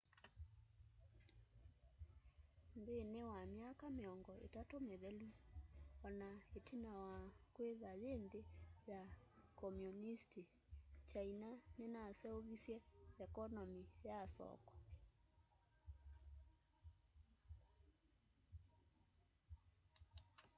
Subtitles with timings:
[2.79, 5.29] nthînî wa myaka mîongo îtatû mîthelu
[6.07, 7.13] ona itina wa
[7.55, 8.41] kwîthwa yî nthî
[8.91, 9.01] ya
[9.59, 10.43] komunisti
[11.09, 12.77] kyaina ninaseuvisye
[13.25, 14.73] ekonomi ya soko